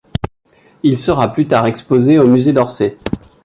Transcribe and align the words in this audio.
Il 0.81 0.97
sera 0.97 1.31
plus 1.31 1.45
tard 1.45 1.67
exposé 1.67 2.17
au 2.17 2.25
musée 2.25 2.53
d'Orsay. 2.53 2.97